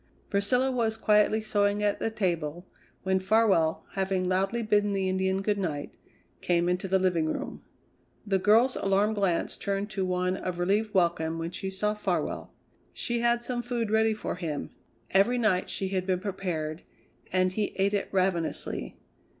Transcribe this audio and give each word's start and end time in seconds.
Priscilla 0.31 0.71
was 0.71 0.97
quietly 0.97 1.41
sewing 1.43 1.83
at 1.83 1.99
the 1.99 2.09
table 2.09 2.65
when 3.03 3.19
Farwell, 3.19 3.85
having 3.91 4.27
loudly 4.27 4.63
bidden 4.63 4.93
the 4.93 5.07
Indian 5.07 5.43
good 5.43 5.59
night, 5.59 5.93
came 6.41 6.67
into 6.67 6.87
the 6.87 6.97
living 6.97 7.27
room. 7.31 7.61
The 8.25 8.39
girl's 8.39 8.75
alarmed 8.75 9.13
glance 9.17 9.55
turned 9.55 9.91
to 9.91 10.03
one 10.03 10.37
of 10.37 10.57
relieved 10.57 10.95
welcome 10.95 11.37
when 11.37 11.51
she 11.51 11.69
saw 11.69 11.93
Farwell. 11.93 12.51
She 12.93 13.19
had 13.19 13.43
some 13.43 13.61
food 13.61 13.91
ready 13.91 14.15
for 14.15 14.37
him 14.37 14.71
every 15.11 15.37
night 15.37 15.69
she 15.69 15.89
had 15.89 16.07
been 16.07 16.19
prepared 16.19 16.81
and 17.31 17.53
he 17.53 17.73
ate 17.75 17.93
it 17.93 18.09
ravenously. 18.11 18.97